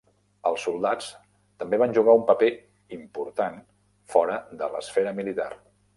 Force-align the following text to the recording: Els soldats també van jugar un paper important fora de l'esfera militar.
Els 0.51 0.61
soldats 0.67 1.09
també 1.63 1.79
van 1.83 1.93
jugar 1.97 2.15
un 2.21 2.25
paper 2.31 2.49
important 2.99 3.61
fora 4.15 4.39
de 4.63 4.71
l'esfera 4.77 5.13
militar. 5.21 5.51